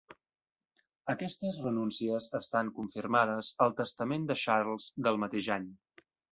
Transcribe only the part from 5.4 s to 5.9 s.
any.